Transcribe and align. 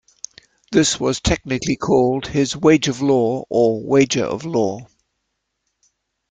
This 0.71 0.99
was 0.99 1.21
technically 1.21 1.75
called 1.75 2.25
his 2.25 2.57
"wage 2.57 2.87
of 2.87 3.03
law" 3.03 3.45
or 3.49 3.83
"wager 3.83 4.25
of 4.25 4.43
law". 4.45 4.87